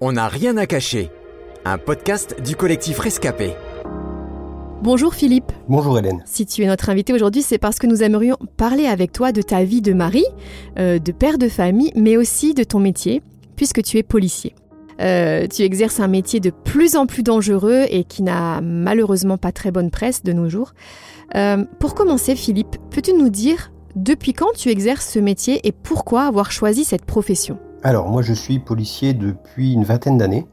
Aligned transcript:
On 0.00 0.12
n'a 0.12 0.26
rien 0.26 0.56
à 0.56 0.66
cacher. 0.66 1.08
Un 1.64 1.78
podcast 1.78 2.42
du 2.44 2.56
collectif 2.56 2.98
Rescapé. 2.98 3.52
Bonjour 4.82 5.14
Philippe. 5.14 5.52
Bonjour 5.68 5.96
Hélène. 5.96 6.20
Si 6.26 6.46
tu 6.46 6.62
es 6.62 6.66
notre 6.66 6.90
invité 6.90 7.12
aujourd'hui, 7.12 7.42
c'est 7.42 7.58
parce 7.58 7.78
que 7.78 7.86
nous 7.86 8.02
aimerions 8.02 8.36
parler 8.56 8.86
avec 8.86 9.12
toi 9.12 9.30
de 9.30 9.40
ta 9.40 9.62
vie 9.62 9.82
de 9.82 9.92
mari, 9.92 10.24
euh, 10.80 10.98
de 10.98 11.12
père 11.12 11.38
de 11.38 11.48
famille, 11.48 11.92
mais 11.94 12.16
aussi 12.16 12.54
de 12.54 12.64
ton 12.64 12.80
métier, 12.80 13.22
puisque 13.54 13.82
tu 13.82 13.96
es 13.98 14.02
policier. 14.02 14.56
Euh, 15.00 15.46
tu 15.46 15.62
exerces 15.62 16.00
un 16.00 16.08
métier 16.08 16.40
de 16.40 16.50
plus 16.50 16.96
en 16.96 17.06
plus 17.06 17.22
dangereux 17.22 17.84
et 17.88 18.02
qui 18.02 18.24
n'a 18.24 18.60
malheureusement 18.60 19.38
pas 19.38 19.52
très 19.52 19.70
bonne 19.70 19.92
presse 19.92 20.24
de 20.24 20.32
nos 20.32 20.48
jours. 20.48 20.72
Euh, 21.36 21.64
pour 21.78 21.94
commencer, 21.94 22.34
Philippe, 22.34 22.76
peux-tu 22.90 23.12
nous 23.12 23.30
dire 23.30 23.70
depuis 23.94 24.32
quand 24.32 24.52
tu 24.56 24.70
exerces 24.70 25.08
ce 25.08 25.20
métier 25.20 25.60
et 25.62 25.70
pourquoi 25.70 26.24
avoir 26.24 26.50
choisi 26.50 26.82
cette 26.82 27.04
profession? 27.04 27.58
Alors, 27.84 28.08
moi, 28.08 28.22
je 28.22 28.32
suis 28.32 28.58
policier 28.58 29.12
depuis 29.12 29.74
une 29.74 29.84
vingtaine 29.84 30.16
d'années. 30.16 30.46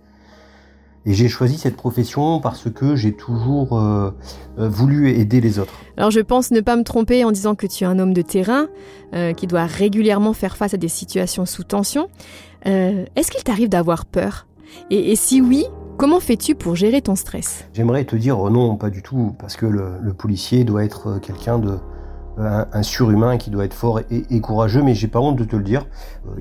Et 1.05 1.13
j'ai 1.13 1.29
choisi 1.29 1.57
cette 1.57 1.77
profession 1.77 2.41
parce 2.41 2.69
que 2.69 2.95
j'ai 2.95 3.13
toujours 3.13 3.79
euh, 3.79 4.11
euh, 4.59 4.69
voulu 4.69 5.09
aider 5.09 5.41
les 5.41 5.57
autres. 5.57 5.73
Alors 5.97 6.11
je 6.11 6.19
pense 6.19 6.51
ne 6.51 6.61
pas 6.61 6.75
me 6.75 6.83
tromper 6.83 7.25
en 7.25 7.31
disant 7.31 7.55
que 7.55 7.65
tu 7.65 7.85
es 7.85 7.87
un 7.87 7.97
homme 7.97 8.13
de 8.13 8.21
terrain 8.21 8.67
euh, 9.15 9.33
qui 9.33 9.47
doit 9.47 9.65
régulièrement 9.65 10.33
faire 10.33 10.55
face 10.57 10.75
à 10.75 10.77
des 10.77 10.89
situations 10.89 11.47
sous 11.47 11.63
tension. 11.63 12.07
Est-ce 12.65 13.31
qu'il 13.31 13.43
t'arrive 13.43 13.69
d'avoir 13.69 14.05
peur? 14.05 14.45
Et, 14.91 15.15
si 15.15 15.41
oui, 15.41 15.65
comment 15.97 16.19
fais-tu 16.19 16.53
pour 16.53 16.75
gérer 16.75 17.01
ton 17.01 17.15
stress? 17.15 17.65
J'aimerais 17.73 18.05
te 18.05 18.15
dire 18.15 18.37
non, 18.51 18.75
pas 18.75 18.91
du 18.91 19.01
tout, 19.01 19.33
parce 19.39 19.55
que 19.55 19.65
le, 19.65 20.13
policier 20.13 20.63
doit 20.63 20.83
être 20.83 21.17
quelqu'un 21.17 21.57
de 21.57 21.79
un, 22.37 22.83
surhumain 22.83 23.37
qui 23.37 23.49
doit 23.49 23.65
être 23.65 23.73
fort 23.73 23.99
et, 24.09 24.41
courageux, 24.41 24.81
mais 24.81 24.95
j'ai 24.95 25.07
pas 25.07 25.19
honte 25.19 25.35
de 25.35 25.43
te 25.43 25.55
le 25.55 25.63
dire. 25.63 25.85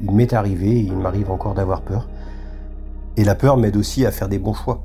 il 0.00 0.12
m'est 0.12 0.32
arrivé, 0.32 0.80
il 0.80 0.96
m'arrive 0.96 1.30
encore 1.30 1.54
d'avoir 1.54 1.82
peur. 1.82 2.08
Et 3.16 3.24
la 3.24 3.34
peur 3.34 3.56
m'aide 3.56 3.76
aussi 3.76 4.06
à 4.06 4.10
faire 4.10 4.28
des 4.28 4.38
bons 4.38 4.54
choix, 4.54 4.82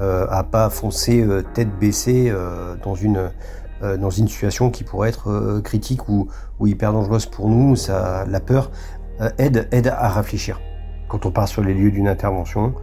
euh, 0.00 0.26
à 0.30 0.44
pas 0.44 0.70
foncer 0.70 1.22
euh, 1.22 1.42
tête 1.42 1.78
baissée 1.78 2.30
euh, 2.30 2.76
dans 2.82 2.94
une 2.94 3.30
euh, 3.82 3.98
dans 3.98 4.08
une 4.08 4.28
situation 4.28 4.70
qui 4.70 4.84
pourrait 4.84 5.10
être 5.10 5.60
critique 5.62 6.08
ou, 6.08 6.28
ou 6.58 6.66
hyper 6.66 6.94
dangereuse 6.94 7.26
pour 7.26 7.50
nous. 7.50 7.76
Ça, 7.76 8.24
la 8.26 8.40
peur 8.40 8.70
aide 9.36 9.68
aide 9.72 9.88
à 9.88 10.08
réfléchir. 10.08 10.60
Quand 11.08 11.26
on 11.26 11.30
part 11.30 11.48
sur 11.48 11.62
les 11.62 11.74
lieux 11.74 11.90
d'une 11.90 12.08
intervention, 12.08 12.74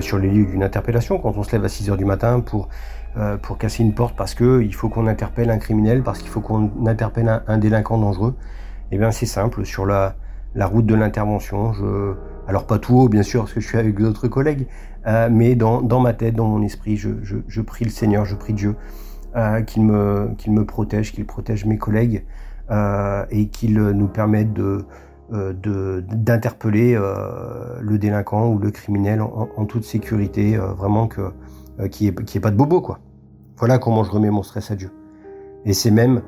sur 0.00 0.18
les 0.18 0.28
lieux 0.28 0.46
d'une 0.46 0.62
interpellation, 0.62 1.18
quand 1.18 1.34
on 1.36 1.42
se 1.42 1.52
lève 1.52 1.64
à 1.64 1.68
6 1.68 1.90
heures 1.90 1.96
du 1.96 2.04
matin 2.04 2.40
pour 2.40 2.68
pour 3.42 3.58
casser 3.58 3.82
une 3.82 3.94
porte 3.94 4.16
parce 4.16 4.34
que 4.34 4.62
il 4.62 4.74
faut 4.74 4.88
qu'on 4.88 5.06
interpelle 5.06 5.50
un 5.50 5.58
criminel, 5.58 6.02
parce 6.02 6.18
qu'il 6.18 6.28
faut 6.28 6.40
qu'on 6.40 6.70
interpelle 6.86 7.42
un, 7.46 7.58
délinquant 7.58 7.98
dangereux, 7.98 8.34
eh 8.92 8.98
bien 8.98 9.10
c'est 9.10 9.26
simple. 9.26 9.64
Sur 9.64 9.86
la 9.86 10.16
la 10.54 10.66
route 10.66 10.86
de 10.86 10.94
l'intervention, 10.94 11.72
je 11.72 12.14
alors 12.48 12.66
pas 12.66 12.78
tout 12.78 12.96
haut, 12.98 13.08
bien 13.08 13.22
sûr, 13.22 13.42
parce 13.42 13.52
que 13.52 13.60
je 13.60 13.66
suis 13.68 13.78
avec 13.78 13.96
d'autres 13.96 14.26
collègues, 14.26 14.66
euh, 15.06 15.28
mais 15.30 15.54
dans, 15.54 15.82
dans, 15.82 16.00
ma 16.00 16.14
tête, 16.14 16.34
dans 16.34 16.46
mon 16.46 16.62
esprit, 16.62 16.96
je, 16.96 17.10
je, 17.22 17.36
je 17.46 17.60
prie 17.60 17.84
le 17.84 17.90
Seigneur, 17.90 18.24
je 18.24 18.34
prie 18.34 18.54
Dieu 18.54 18.74
euh, 19.36 19.60
qu'il 19.60 19.84
me, 19.84 20.30
qu'il 20.38 20.52
me 20.52 20.64
protège, 20.64 21.12
qu'il 21.12 21.26
protège 21.26 21.66
mes 21.66 21.76
collègues 21.76 22.24
euh, 22.70 23.26
et 23.30 23.48
qu'il 23.48 23.74
nous 23.74 24.08
permette 24.08 24.54
de 24.54 24.62
euh, 24.62 24.82
d'interpeller 25.30 26.94
euh, 26.94 27.78
le 27.80 27.98
délinquant 27.98 28.48
ou 28.48 28.58
le 28.58 28.70
criminel 28.70 29.20
en, 29.20 29.66
toute 29.66 29.84
sécurité, 29.84 30.56
euh, 30.56 30.72
vraiment 30.72 31.06
que 31.06 31.32
qu'il 31.90 32.08
n'y 32.08 32.14
ait, 32.16 32.36
ait, 32.36 32.40
pas 32.40 32.50
de 32.50 32.56
bobo 32.56 32.80
quoi. 32.80 32.98
Voilà 33.56 33.78
comment 33.78 34.02
je 34.02 34.10
remets 34.10 34.30
mon 34.30 34.42
stress 34.42 34.70
à 34.70 34.76
Dieu. 34.76 34.90
Et 35.64 35.72
c'est 35.72 35.90
même 35.90 36.22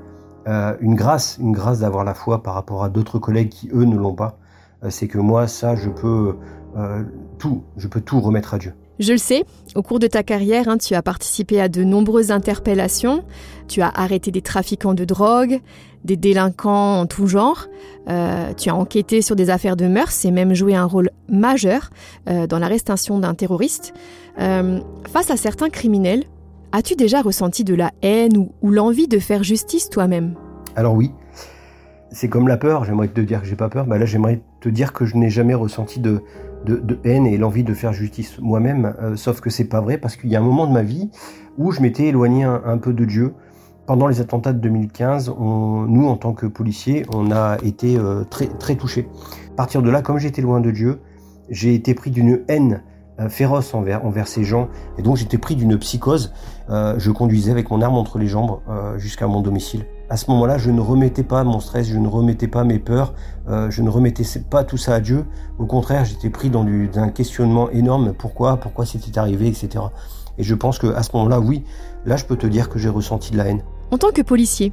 une 0.80 0.94
grâce, 0.94 1.38
une 1.38 1.52
grâce 1.52 1.80
d'avoir 1.80 2.04
la 2.04 2.14
foi 2.14 2.42
par 2.42 2.54
rapport 2.54 2.82
à 2.82 2.88
d'autres 2.88 3.18
collègues 3.18 3.50
qui 3.50 3.68
eux 3.72 3.84
ne 3.84 3.96
l'ont 3.96 4.14
pas. 4.14 4.38
Euh, 4.84 4.90
c'est 4.90 5.08
que 5.08 5.18
moi, 5.18 5.46
ça, 5.46 5.76
je 5.76 5.90
peux 5.90 6.36
euh, 6.76 7.02
tout, 7.38 7.62
je 7.76 7.88
peux 7.88 8.00
tout 8.00 8.20
remettre 8.20 8.54
à 8.54 8.58
Dieu. 8.58 8.72
Je 9.00 9.12
le 9.12 9.18
sais, 9.18 9.44
au 9.74 9.82
cours 9.82 9.98
de 9.98 10.06
ta 10.06 10.22
carrière, 10.22 10.68
hein, 10.68 10.76
tu 10.76 10.94
as 10.94 11.00
participé 11.00 11.58
à 11.58 11.70
de 11.70 11.84
nombreuses 11.84 12.30
interpellations, 12.30 13.24
tu 13.66 13.80
as 13.80 13.88
arrêté 13.88 14.30
des 14.30 14.42
trafiquants 14.42 14.92
de 14.92 15.06
drogue, 15.06 15.60
des 16.04 16.18
délinquants 16.18 17.00
en 17.00 17.06
tout 17.06 17.26
genre, 17.26 17.66
euh, 18.10 18.52
tu 18.54 18.68
as 18.68 18.74
enquêté 18.74 19.22
sur 19.22 19.36
des 19.36 19.48
affaires 19.48 19.76
de 19.76 19.86
mœurs 19.86 20.24
et 20.26 20.30
même 20.30 20.52
joué 20.52 20.74
un 20.74 20.84
rôle 20.84 21.10
majeur 21.30 21.88
euh, 22.28 22.46
dans 22.46 22.58
l'arrestation 22.58 23.18
d'un 23.18 23.32
terroriste. 23.32 23.94
Euh, 24.38 24.80
face 25.10 25.30
à 25.30 25.38
certains 25.38 25.70
criminels, 25.70 26.24
as-tu 26.72 26.94
déjà 26.94 27.22
ressenti 27.22 27.64
de 27.64 27.74
la 27.74 27.92
haine 28.02 28.36
ou, 28.36 28.52
ou 28.60 28.70
l'envie 28.70 29.08
de 29.08 29.18
faire 29.18 29.42
justice 29.42 29.88
toi-même? 29.88 30.34
Alors 30.76 30.94
oui, 30.94 31.10
c'est 32.10 32.28
comme 32.28 32.48
la 32.48 32.58
peur. 32.58 32.84
J'aimerais 32.84 33.08
te 33.08 33.20
dire 33.22 33.40
que 33.40 33.46
j'ai 33.46 33.56
pas 33.56 33.70
peur. 33.70 33.86
Bah 33.86 33.96
là, 33.96 34.04
j'aimerais 34.04 34.42
te 34.60 34.68
dire 34.68 34.92
que 34.92 35.06
je 35.06 35.16
n'ai 35.16 35.30
jamais 35.30 35.54
ressenti 35.54 36.00
de, 36.00 36.22
de, 36.64 36.76
de 36.76 36.98
haine 37.04 37.26
et 37.26 37.36
l'envie 37.38 37.64
de 37.64 37.74
faire 37.74 37.92
justice 37.92 38.38
moi-même. 38.40 38.94
Euh, 39.00 39.16
sauf 39.16 39.40
que 39.40 39.50
c'est 39.50 39.64
pas 39.64 39.80
vrai 39.80 39.98
parce 39.98 40.16
qu'il 40.16 40.30
y 40.30 40.36
a 40.36 40.40
un 40.40 40.44
moment 40.44 40.66
de 40.66 40.72
ma 40.72 40.82
vie 40.82 41.10
où 41.58 41.72
je 41.72 41.80
m'étais 41.80 42.06
éloigné 42.06 42.44
un, 42.44 42.78
peu 42.78 42.92
de 42.92 43.04
Dieu. 43.04 43.34
Pendant 43.86 44.06
les 44.06 44.20
attentats 44.20 44.52
de 44.52 44.60
2015, 44.60 45.34
on, 45.36 45.82
nous, 45.82 46.06
en 46.06 46.16
tant 46.16 46.32
que 46.32 46.46
policiers, 46.46 47.04
on 47.12 47.30
a 47.32 47.58
été 47.62 47.98
euh, 47.98 48.24
très, 48.24 48.46
très 48.46 48.76
touchés. 48.76 49.08
À 49.52 49.56
partir 49.56 49.82
de 49.82 49.90
là, 49.90 50.00
comme 50.00 50.18
j'étais 50.18 50.42
loin 50.42 50.60
de 50.60 50.70
Dieu, 50.70 51.00
j'ai 51.48 51.74
été 51.74 51.94
pris 51.94 52.10
d'une 52.10 52.40
haine 52.48 52.82
féroce 53.28 53.74
envers, 53.74 54.28
ces 54.28 54.44
gens. 54.44 54.68
Et 54.98 55.02
donc 55.02 55.16
j'étais 55.16 55.38
pris 55.38 55.56
d'une 55.56 55.78
psychose. 55.78 56.32
Euh, 56.70 56.94
je 56.98 57.10
conduisais 57.10 57.50
avec 57.50 57.70
mon 57.70 57.82
arme 57.82 57.96
entre 57.96 58.18
les 58.18 58.26
jambes 58.26 58.60
euh, 58.68 58.98
jusqu'à 58.98 59.26
mon 59.26 59.40
domicile. 59.40 59.86
À 60.08 60.16
ce 60.16 60.30
moment-là, 60.30 60.58
je 60.58 60.70
ne 60.70 60.80
remettais 60.80 61.22
pas 61.22 61.44
mon 61.44 61.60
stress, 61.60 61.86
je 61.88 61.98
ne 61.98 62.08
remettais 62.08 62.48
pas 62.48 62.64
mes 62.64 62.78
peurs, 62.78 63.14
euh, 63.48 63.70
je 63.70 63.82
ne 63.82 63.88
remettais 63.88 64.24
pas 64.50 64.64
tout 64.64 64.76
ça 64.76 64.94
à 64.94 65.00
Dieu. 65.00 65.24
Au 65.58 65.66
contraire, 65.66 66.04
j'étais 66.04 66.30
pris 66.30 66.50
dans 66.50 66.64
du, 66.64 66.90
un 66.96 67.10
questionnement 67.10 67.70
énorme. 67.70 68.12
Pourquoi? 68.12 68.56
Pourquoi 68.56 68.86
c'était 68.86 69.18
arrivé, 69.18 69.46
etc. 69.46 69.84
Et 70.38 70.42
je 70.42 70.54
pense 70.54 70.78
que 70.78 70.88
à 70.88 71.02
ce 71.02 71.10
moment-là, 71.14 71.38
oui, 71.38 71.64
là, 72.06 72.16
je 72.16 72.24
peux 72.24 72.36
te 72.36 72.46
dire 72.46 72.68
que 72.68 72.78
j'ai 72.78 72.88
ressenti 72.88 73.32
de 73.32 73.36
la 73.36 73.46
haine. 73.46 73.62
En 73.90 73.98
tant 73.98 74.10
que 74.10 74.22
policier, 74.22 74.72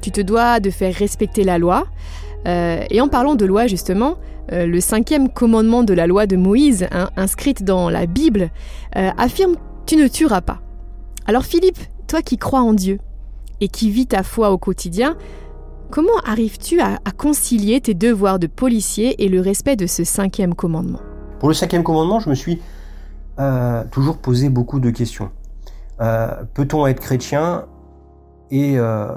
tu 0.00 0.10
te 0.10 0.20
dois 0.20 0.60
de 0.60 0.70
faire 0.70 0.94
respecter 0.94 1.44
la 1.44 1.58
loi. 1.58 1.84
Euh, 2.46 2.84
et 2.90 3.00
en 3.00 3.08
parlant 3.08 3.34
de 3.34 3.44
loi, 3.44 3.66
justement, 3.66 4.16
euh, 4.52 4.66
le 4.66 4.80
cinquième 4.80 5.28
commandement 5.28 5.82
de 5.82 5.94
la 5.94 6.06
loi 6.06 6.26
de 6.26 6.36
Moïse, 6.36 6.86
hein, 6.90 7.10
inscrite 7.16 7.64
dans 7.64 7.88
la 7.88 8.06
Bible, 8.06 8.50
euh, 8.96 9.10
affirme 9.18 9.56
Tu 9.86 9.96
ne 9.96 10.08
tueras 10.08 10.40
pas. 10.40 10.60
Alors 11.26 11.44
Philippe, 11.44 11.78
toi 12.08 12.22
qui 12.22 12.36
crois 12.36 12.60
en 12.60 12.72
Dieu 12.72 12.98
et 13.60 13.68
qui 13.68 13.90
vis 13.90 14.06
ta 14.06 14.22
foi 14.22 14.50
au 14.50 14.58
quotidien, 14.58 15.16
comment 15.90 16.18
arrives-tu 16.24 16.80
à, 16.80 16.98
concilier 17.16 17.80
tes 17.80 17.94
devoirs 17.94 18.38
de 18.38 18.48
policier 18.48 19.22
et 19.24 19.28
le 19.28 19.40
respect 19.40 19.76
de 19.76 19.86
ce 19.86 20.02
cinquième 20.02 20.54
commandement? 20.54 21.00
Pour 21.38 21.48
le 21.48 21.54
cinquième 21.54 21.84
commandement, 21.84 22.18
je 22.20 22.28
me 22.28 22.34
suis 22.34 22.60
toujours 23.90 24.18
posé 24.18 24.48
beaucoup 24.48 24.78
de 24.78 24.90
questions. 24.90 25.30
Peut-on 26.54 26.86
être 26.86 27.00
chrétien? 27.00 27.66
Et 28.52 28.74
euh, 28.76 29.08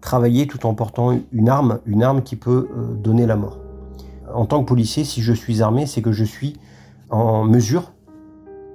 travailler 0.00 0.46
tout 0.46 0.66
en 0.66 0.74
portant 0.74 1.18
une 1.32 1.48
arme, 1.48 1.80
une 1.86 2.04
arme 2.04 2.22
qui 2.22 2.36
peut 2.36 2.68
donner 3.02 3.26
la 3.26 3.34
mort 3.34 3.58
En 4.32 4.46
tant 4.46 4.62
que 4.62 4.68
policier, 4.68 5.02
si 5.02 5.22
je 5.22 5.32
suis 5.32 5.62
armé, 5.62 5.86
c'est 5.86 6.02
que 6.02 6.12
je 6.12 6.24
suis 6.24 6.54
en 7.10 7.44
mesure 7.44 7.92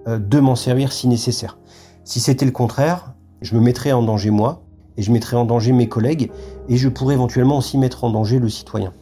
de 0.08 0.40
m'en 0.40 0.56
servir 0.56 0.92
si 0.92 1.08
nécessaire. 1.08 1.60
Si 2.04 2.20
c'était 2.20 2.46
le 2.46 2.52
contraire, 2.52 3.14
je 3.42 3.56
me 3.56 3.62
mettrais 3.62 3.92
en 3.92 4.02
danger 4.02 4.32
moi, 4.32 4.64
et 4.98 5.04
je 5.04 5.12
mettrais 5.12 5.38
en 5.38 5.46
danger 5.46 5.72
mes 5.72 5.88
collègues, 5.88 6.32
et 6.68 6.78
je 6.78 6.90
pourrais 6.90 7.14
éventuellement 7.14 7.58
aussi 7.58 7.78
mettre 7.78 8.04
en 8.04 8.10
danger 8.10 8.40
le 8.40 8.50
citoyen. 8.50 8.94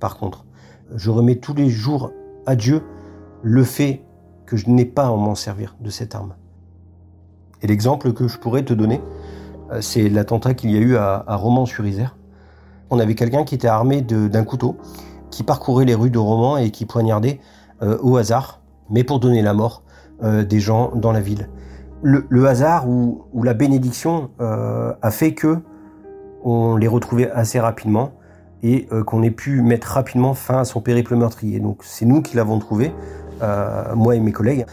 Par 0.00 0.16
contre, 0.16 0.44
je 0.94 1.10
remets 1.10 1.36
tous 1.36 1.54
les 1.54 1.70
jours 1.70 2.10
à 2.46 2.56
Dieu 2.56 2.82
le 3.42 3.64
fait 3.64 4.02
que 4.46 4.56
je 4.56 4.68
n'ai 4.68 4.84
pas 4.84 5.06
à 5.06 5.10
m'en 5.10 5.34
servir 5.34 5.76
de 5.80 5.90
cette 5.90 6.14
arme. 6.14 6.34
Et 7.62 7.66
l'exemple 7.66 8.12
que 8.12 8.26
je 8.26 8.38
pourrais 8.38 8.64
te 8.64 8.74
donner, 8.74 9.00
c'est 9.80 10.08
l'attentat 10.08 10.54
qu'il 10.54 10.70
y 10.70 10.76
a 10.76 10.80
eu 10.80 10.96
à, 10.96 11.24
Romans-sur-Isère. 11.28 12.16
On 12.90 12.98
avait 12.98 13.14
quelqu'un 13.14 13.44
qui 13.44 13.54
était 13.54 13.68
armé 13.68 14.02
d'un 14.02 14.44
couteau, 14.44 14.76
qui 15.30 15.42
parcourait 15.42 15.84
les 15.84 15.94
rues 15.94 16.10
de 16.10 16.18
Romans 16.18 16.56
et 16.56 16.70
qui 16.70 16.86
poignardait 16.86 17.40
euh, 17.82 17.98
au 18.02 18.16
hasard, 18.16 18.60
mais 18.90 19.04
pour 19.04 19.20
donner 19.20 19.42
la 19.42 19.54
mort 19.54 19.82
euh, 20.22 20.44
des 20.44 20.58
gens 20.58 20.90
dans 20.94 21.12
la 21.12 21.20
ville 21.20 21.48
le, 22.02 22.46
hasard 22.46 22.88
ou, 22.88 23.24
la 23.42 23.54
bénédiction 23.54 24.30
euh, 24.40 24.92
a 25.02 25.10
fait 25.10 25.34
que 25.34 25.58
on 26.42 26.76
les 26.76 26.88
retrouvait 26.88 27.30
assez 27.30 27.60
rapidement 27.60 28.12
et 28.62 28.88
euh, 28.92 29.04
qu'on 29.04 29.22
ait 29.22 29.30
pu 29.30 29.62
mettre 29.62 29.88
rapidement 29.88 30.34
fin 30.34 30.58
à 30.60 30.64
son 30.64 30.80
périple 30.80 31.16
meurtrier. 31.16 31.60
Donc 31.60 31.80
c'est 31.82 32.06
nous 32.06 32.22
qui 32.22 32.36
l'avons 32.36 32.58
trouvé, 32.58 32.92
euh, 33.42 33.94
moi 33.94 34.16
et 34.16 34.20
mes 34.20 34.32
collègues. 34.32 34.66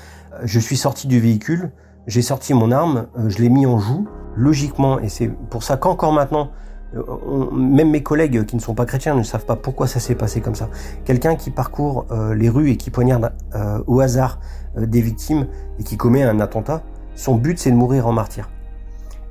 Je 0.43 0.59
suis 0.59 0.77
sorti 0.77 1.07
du 1.07 1.19
véhicule, 1.19 1.71
j'ai 2.05 2.21
sorti 2.21 2.53
mon 2.53 2.71
arme, 2.71 3.07
euh, 3.17 3.29
je 3.29 3.39
l'ai 3.39 3.49
mis 3.49 3.65
en 3.65 3.79
joue. 3.79 4.07
Logiquement, 4.37 4.99
et 4.99 5.09
c'est 5.09 5.27
pour 5.27 5.63
ça 5.63 5.77
qu'encore 5.77 6.13
maintenant, 6.13 6.51
euh, 6.95 7.51
même 7.51 7.89
mes 7.89 8.03
collègues 8.03 8.45
qui 8.45 8.55
ne 8.55 8.61
sont 8.61 8.75
pas 8.75 8.85
chrétiens 8.85 9.15
ne 9.15 9.23
savent 9.23 9.45
pas 9.45 9.55
pourquoi 9.55 9.87
ça 9.87 9.99
s'est 9.99 10.15
passé 10.15 10.41
comme 10.41 10.55
ça. 10.55 10.69
Quelqu'un 11.05 11.35
qui 11.35 11.49
parcourt 11.49 12.05
euh, 12.11 12.35
les 12.35 12.47
rues 12.47 12.69
et 12.69 12.77
qui 12.77 12.91
poignarde 12.91 13.33
au 13.87 13.99
hasard 13.99 14.39
des 14.77 15.01
victimes 15.01 15.47
et 15.79 15.83
qui 15.83 15.97
commet 15.97 16.23
un 16.23 16.39
attentat, 16.39 16.83
son 17.15 17.35
but, 17.35 17.57
c'est 17.57 17.71
de 17.71 17.75
mourir 17.75 18.05
en 18.05 18.13
martyr. 18.13 18.47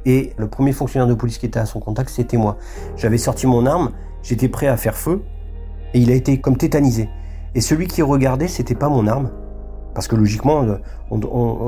Et 0.07 0.33
le 0.39 0.49
premier 0.49 0.73
fonctionnaire 0.73 1.07
de 1.07 1.15
police 1.15 1.39
qui 1.39 1.47
était 1.47 1.61
à 1.61 1.67
son 1.67 1.79
contact, 1.79 2.11
c'était 2.11 2.37
moi. 2.37 2.57
J'avais 2.97 3.19
sorti 3.19 3.47
mon 3.47 3.65
arme, 3.65 3.93
j'étais 4.23 4.49
prêt 4.49 4.67
à 4.67 4.77
faire 4.77 4.97
feu, 4.97 5.23
et 5.95 6.01
il 6.01 6.11
a 6.11 6.15
été 6.15 6.41
comme 6.41 6.57
tétanisé. 6.57 7.09
Et 7.55 7.61
celui 7.61 7.87
qui 7.87 8.03
regardait, 8.03 8.49
c'était 8.49 8.75
pas 8.75 8.89
mon 8.89 9.07
arme, 9.07 9.31
Parce 9.95 10.09
que 10.09 10.17
logiquement, 10.17 10.67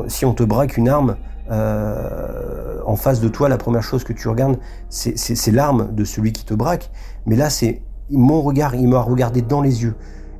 si 0.08 0.24
on 0.26 0.34
te 0.34 0.42
braque 0.42 0.76
une 0.76 0.88
arme 0.88 1.16
euh, 1.50 2.67
en 2.88 2.96
face 2.96 3.20
de 3.20 3.28
toi, 3.28 3.50
la 3.50 3.58
première 3.58 3.82
chose 3.82 4.02
que 4.02 4.14
tu 4.14 4.28
regardes, 4.28 4.58
c'est 4.88 5.52
l'arme 5.52 5.94
de 5.94 6.04
celui 6.04 6.32
qui 6.32 6.46
te 6.46 6.54
braque. 6.54 6.90
Mais 7.26 7.36
là, 7.36 7.50
c'est 7.50 7.82
mon 8.10 8.40
regard, 8.40 8.74
il 8.74 8.88
m'a 8.88 9.00
regardé 9.00 9.42
dans 9.42 9.60
les 9.60 9.82
yeux. 9.82 9.94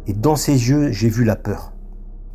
Et 0.06 0.14
dans 0.14 0.34
ses 0.34 0.70
yeux, 0.70 0.90
j'ai 0.90 1.10
vu 1.10 1.24
la 1.24 1.36
peur. 1.36 1.72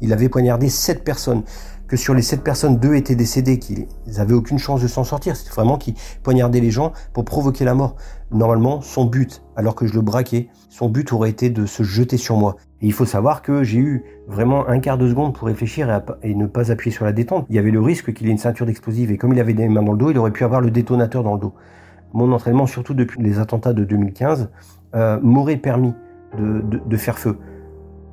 Il 0.03 0.11
avait 0.13 0.29
poignardé 0.29 0.69
sept 0.69 1.03
personnes 1.03 1.43
que 1.87 1.97
sur 1.97 2.13
les 2.13 2.21
sept 2.21 2.43
personnes, 2.43 2.77
deux 2.77 2.95
étaient 2.95 3.15
décédés, 3.15 3.59
qu'ils 3.59 3.87
n'avaient 4.17 4.33
aucune 4.33 4.57
chance 4.57 4.81
de 4.81 4.87
s'en 4.87 5.03
sortir. 5.03 5.35
C'était 5.35 5.51
vraiment 5.51 5.77
qu'il 5.77 5.93
poignardait 6.23 6.59
les 6.59 6.71
gens 6.71 6.91
pour 7.13 7.23
provoquer 7.23 7.65
la 7.65 7.73
mort. 7.73 7.95
Normalement, 8.31 8.81
son 8.81 9.05
but, 9.05 9.41
alors 9.55 9.75
que 9.75 9.85
je 9.85 9.93
le 9.93 10.01
braquais, 10.01 10.49
son 10.69 10.89
but 10.89 11.13
aurait 11.13 11.29
été 11.29 11.49
de 11.49 11.65
se 11.65 11.83
jeter 11.83 12.17
sur 12.17 12.35
moi. 12.35 12.57
Et 12.81 12.87
il 12.87 12.93
faut 12.93 13.05
savoir 13.05 13.41
que 13.41 13.63
j'ai 13.63 13.79
eu 13.79 14.03
vraiment 14.27 14.67
un 14.67 14.79
quart 14.79 14.97
de 14.97 15.07
seconde 15.07 15.35
pour 15.35 15.47
réfléchir 15.47 16.01
et, 16.21 16.35
ne 16.35 16.47
pas 16.47 16.71
appuyer 16.71 16.93
sur 16.93 17.05
la 17.05 17.13
détente. 17.13 17.45
Il 17.49 17.55
y 17.55 17.59
avait 17.59 17.71
le 17.71 17.79
risque 17.79 18.13
qu'il 18.13 18.27
ait 18.27 18.31
une 18.31 18.37
ceinture 18.37 18.65
d'explosifs 18.65 19.09
et 19.09 19.17
comme 19.17 19.31
il 19.31 19.39
avait 19.39 19.53
des 19.53 19.69
mains 19.69 19.83
dans 19.83 19.93
le 19.93 19.97
dos, 19.97 20.11
il 20.11 20.17
aurait 20.17 20.31
pu 20.31 20.43
avoir 20.43 20.59
le 20.59 20.71
détonateur 20.71 21.23
dans 21.23 21.35
le 21.35 21.39
dos. 21.39 21.53
Mon 22.13 22.31
entraînement, 22.33 22.67
surtout 22.67 22.93
depuis 22.93 23.21
les 23.21 23.39
attentats 23.39 23.73
de 23.73 23.83
2015, 23.83 24.49
euh, 24.95 25.19
m'aurait 25.21 25.57
permis 25.57 25.93
de, 26.37 26.97
faire 26.97 27.19
feu. 27.19 27.37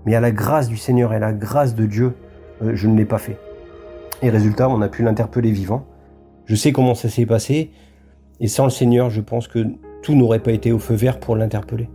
Mais 0.07 0.15
à 0.15 0.21
la 0.21 0.31
grâce 0.31 0.69
du 0.69 0.77
Seigneur 0.77 1.13
et 1.13 1.17
à 1.17 1.19
la 1.19 1.33
grâce 1.33 1.75
de 1.75 1.87
Dieu, 1.87 2.15
euh, 2.63 2.73
je 2.75 2.87
ne 2.87 2.97
l'ai 2.97 3.05
pas 3.05 3.19
fait. 3.19 3.39
Et 4.23 4.31
résultat, 4.31 4.69
on 4.69 4.81
a 4.83 4.89
pu 4.89 5.03
l'interpeller 5.03 5.51
vivant. 5.51 5.87
Je 6.47 6.55
sais 6.55 6.73
comment 6.73 6.95
ça 6.95 7.09
s'est 7.09 7.27
passé. 7.27 7.71
Et 8.41 8.49
sans 8.49 8.65
le 8.65 8.71
Seigneur, 8.71 9.11
je 9.11 9.21
pense 9.21 9.49
que 9.49 9.67
tout 10.03 10.15
n'aurait 10.15 10.41
pas 10.41 10.53
été 10.53 10.73
au 10.73 10.79
feu 10.79 10.95
vert 10.95 11.21
pour 11.21 11.37
l'interpeller. 11.37 11.89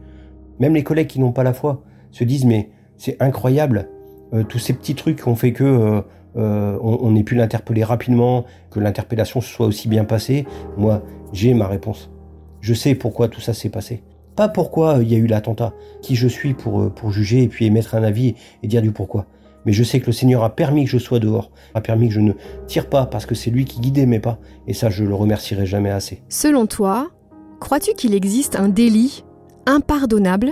Même 0.60 0.76
les 0.76 0.84
collègues 0.84 1.08
qui 1.08 1.20
n'ont 1.20 1.32
pas 1.32 1.44
la 1.44 1.54
foi 1.54 1.84
se 2.12 2.24
disent 2.24 2.46
mais 2.46 2.70
c'est 2.98 3.22
incroyable, 3.22 3.90
euh, 4.34 4.44
tous 4.44 4.60
ces 4.60 4.74
petits 4.74 4.96
trucs 4.96 5.28
ont 5.28 5.36
fait 5.36 5.52
que 5.52 6.04
euh, 6.38 6.78
on, 6.82 7.16
ait 7.16 7.24
pu 7.24 7.36
l'interpeller 7.36 7.84
rapidement, 7.84 8.46
que 8.70 8.80
l'interpellation 8.80 9.42
se 9.42 9.50
soit 9.50 9.66
aussi 9.66 9.88
bien 9.88 10.04
passée. 10.04 10.46
Moi, 10.78 11.02
j'ai 11.32 11.54
ma 11.54 11.68
réponse. 11.68 12.12
Je 12.62 12.74
sais 12.74 12.96
pourquoi 12.96 13.28
tout 13.30 13.42
ça 13.42 13.54
s'est 13.54 13.70
passé. 13.70 14.04
Pas 14.36 14.50
pourquoi 14.50 14.98
il 15.02 15.12
y 15.12 15.16
a 15.16 15.18
eu 15.18 15.28
l'attentat, 15.28 15.74
qui 16.02 16.16
je 16.16 16.28
suis 16.28 16.54
pour, 16.54 16.92
pour 16.92 17.12
juger 17.12 17.44
et 17.44 17.48
puis 17.48 17.66
émettre 17.66 17.96
un 17.96 18.04
avis 18.04 18.36
et 18.64 18.68
dire 18.68 18.82
du 18.82 18.92
pourquoi. 18.92 19.26
Mais 19.66 19.74
je 19.74 19.84
sais 19.84 20.00
que 20.00 20.06
le 20.06 20.12
Seigneur 20.12 20.44
a 20.44 20.56
permis 20.56 20.86
que 20.86 20.92
je 20.92 20.98
sois 20.98 21.20
dehors, 21.20 21.52
a 21.74 21.82
permis 21.82 22.08
que 22.08 22.14
je 22.14 22.20
ne 22.20 22.34
tire 22.68 22.88
pas 22.88 23.06
parce 23.06 23.26
que 23.26 23.34
c'est 23.34 23.50
lui 23.50 23.66
qui 23.66 23.80
guidait 23.80 24.06
mes 24.06 24.20
pas. 24.20 24.38
Et 24.68 24.74
ça, 24.74 24.90
je 24.90 25.04
le 25.04 25.16
remercierai 25.16 25.66
jamais 25.66 25.90
assez. 25.90 26.22
Selon 26.30 26.68
toi, 26.68 27.10
crois-tu 27.60 27.94
qu'il 27.94 28.14
existe 28.14 28.56
un 28.56 28.70
délit 28.70 29.24
impardonnable 29.66 30.52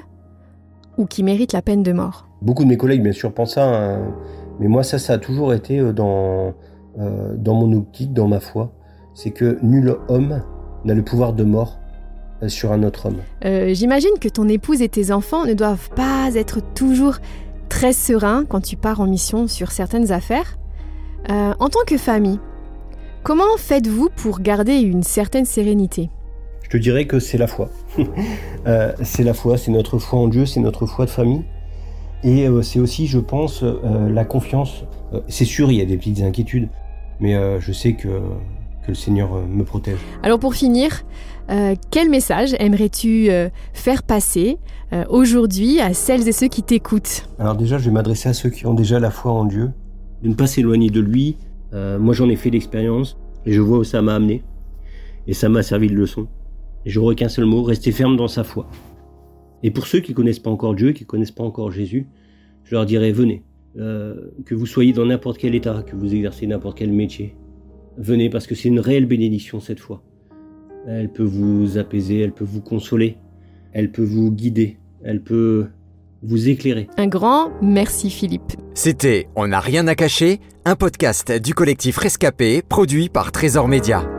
ou 0.97 1.05
qui 1.05 1.23
mérite 1.23 1.53
la 1.53 1.61
peine 1.61 1.83
de 1.83 1.93
mort? 1.93 2.27
Beaucoup 2.41 2.63
de 2.63 2.69
mes 2.69 2.77
collègues, 2.77 3.03
bien 3.03 3.11
sûr, 3.11 3.33
pensent 3.33 3.55
ça. 3.55 3.65
Hein. 3.65 4.15
Mais 4.59 4.67
moi, 4.67 4.83
ça, 4.83 4.97
ça 4.97 5.13
a 5.13 5.17
toujours 5.17 5.53
été 5.53 5.79
euh, 5.79 5.93
dans, 5.93 6.53
euh, 6.99 7.35
dans 7.37 7.53
mon 7.53 7.71
optique, 7.77 8.13
dans 8.13 8.27
ma 8.27 8.39
foi. 8.39 8.73
C'est 9.13 9.31
que 9.31 9.59
nul 9.61 9.95
homme 10.07 10.41
n'a 10.85 10.93
le 10.93 11.03
pouvoir 11.03 11.33
de 11.33 11.43
mort 11.43 11.77
euh, 11.77 11.82
sur 12.47 12.71
un 12.71 12.83
autre 12.83 13.07
homme. 13.07 13.73
J'imagine 13.73 14.17
que 14.19 14.29
ton 14.29 14.47
épouse 14.47 14.81
et 14.81 14.89
tes 14.89 15.11
enfants 15.11 15.45
ne 15.45 15.53
doivent 15.53 15.89
pas 15.95 16.35
être 16.35 16.59
toujours 16.73 17.17
très 17.73 17.93
serein 17.93 18.45
quand 18.47 18.61
tu 18.61 18.77
pars 18.77 19.01
en 19.01 19.07
mission 19.07 19.47
sur 19.47 19.71
certaines 19.71 20.11
affaires. 20.11 20.57
Euh, 21.29 21.53
en 21.59 21.69
tant 21.69 21.83
que 21.87 21.97
famille, 21.97 22.39
comment 23.23 23.57
faites-vous 23.57 24.09
pour 24.15 24.41
garder 24.41 24.75
une 24.75 25.03
certaine 25.03 25.45
sérénité? 25.45 26.09
Je 26.63 26.69
te 26.69 26.77
dirais 26.77 27.05
que 27.05 27.19
c'est 27.19 27.37
la 27.37 27.47
foi. 27.47 27.69
Euh, 28.65 28.93
c'est 29.03 29.23
la 29.23 29.33
foi, 29.33 29.57
c'est 29.57 29.71
notre 29.71 29.97
foi 29.97 30.19
en 30.19 30.29
Dieu, 30.29 30.45
c'est 30.45 30.61
notre 30.61 30.85
foi 30.85 31.03
de 31.03 31.09
famille. 31.09 31.43
Et 32.23 32.47
euh, 32.47 32.61
c'est 32.61 32.79
aussi, 32.79 33.07
je 33.07 33.19
pense, 33.19 33.61
la 33.61 34.23
confiance. 34.23 34.85
c'est 35.27 35.43
sûr, 35.43 35.69
il 35.69 35.79
y 35.79 35.81
a 35.81 35.85
des 35.85 35.97
petites 35.97 36.21
inquiétudes, 36.21 36.69
mais 37.19 37.35
je 37.59 37.71
sais 37.73 37.91
que, 37.91 38.21
que 38.83 38.89
le 38.89 38.95
Seigneur 38.95 39.47
me 39.47 39.63
protège. 39.63 39.99
Alors 40.21 40.39
pour 40.39 40.53
finir, 40.53 41.03
euh, 41.49 41.75
quel 41.91 42.09
message 42.09 42.55
aimerais-tu 42.59 43.29
euh, 43.29 43.49
faire 43.73 44.03
passer 44.03 44.57
euh, 44.93 45.03
aujourd'hui 45.09 45.81
à 45.81 45.93
celles 45.93 46.27
et 46.27 46.31
ceux 46.31 46.47
qui 46.47 46.63
t'écoutent? 46.63 47.27
Alors 47.37 47.55
déjà, 47.55 47.77
je 47.77 47.85
vais 47.85 47.91
m'adresser 47.91 48.29
à 48.29 48.33
ceux 48.33 48.49
qui 48.49 48.65
ont 48.65 48.73
déjà 48.73 48.99
la 48.99 49.11
foi 49.11 49.31
en 49.31 49.45
Dieu, 49.45 49.71
de 50.21 50.29
ne 50.29 50.33
pas 50.35 50.47
s'éloigner 50.47 50.89
de 50.89 51.01
lui. 51.01 51.37
moi, 51.73 52.13
j'en 52.13 52.29
ai 52.29 52.35
fait 52.35 52.49
l'expérience 52.49 53.17
et 53.45 53.51
je 53.51 53.59
vois 53.59 53.79
où 53.79 53.83
ça 53.83 54.01
m'a 54.01 54.15
amené. 54.15 54.43
Et 55.27 55.33
ça 55.33 55.49
m'a 55.49 55.63
servi 55.63 55.87
de 55.87 55.95
leçon. 55.95 56.27
Et 56.85 56.89
je 56.89 56.99
n'aurai 56.99 57.15
qu'un 57.15 57.29
seul 57.29 57.45
mot, 57.45 57.63
rester 57.63 57.91
ferme 57.91 58.15
dans 58.15 58.27
sa 58.27 58.43
foi. 58.43 58.67
Et 59.63 59.71
pour 59.71 59.87
ceux 59.87 60.01
qui 60.01 60.13
connaissent 60.13 60.39
pas 60.39 60.51
encore 60.51 60.75
Dieu, 60.75 60.91
qui 60.91 61.05
connaissent 61.05 61.31
pas 61.31 61.43
encore 61.43 61.71
Jésus, 61.71 62.07
je 62.63 62.75
leur 62.75 62.85
dirais 62.85 63.11
venez. 63.11 63.43
que 63.75 64.53
vous 64.53 64.65
soyez 64.65 64.93
dans 64.93 65.05
n'importe 65.05 65.37
quel 65.39 65.55
état, 65.55 65.81
que 65.81 65.95
vous 65.95 66.13
exercez 66.13 66.45
n'importe 66.45 66.77
quel 66.77 66.91
métier. 66.91 67.35
Venez 67.97 68.29
parce 68.29 68.47
que 68.47 68.55
c'est 68.55 68.69
une 68.69 68.79
réelle 68.79 69.05
bénédiction 69.05 69.59
cette 69.59 69.79
fois. 69.79 70.03
Elle 70.87 71.11
peut 71.11 71.23
vous 71.23 71.77
apaiser, 71.77 72.19
elle 72.19 72.33
peut 72.33 72.43
vous 72.43 72.61
consoler, 72.61 73.17
elle 73.71 73.91
peut 73.91 74.03
vous 74.03 74.31
guider, 74.31 74.77
elle 75.03 75.21
peut 75.21 75.67
vous 76.21 76.49
éclairer. 76.49 76.87
Un 76.97 77.07
grand 77.07 77.51
merci 77.61 78.09
Philippe. 78.09 78.53
C'était 78.73 79.27
On 79.35 79.47
n'a 79.47 79.59
rien 79.59 79.87
à 79.87 79.95
cacher, 79.95 80.39
un 80.65 80.75
podcast 80.75 81.31
du 81.31 81.53
collectif 81.53 81.97
Rescapé 81.97 82.61
produit 82.61 83.09
par 83.09 83.31
Trésor 83.31 83.67
Média. 83.67 84.12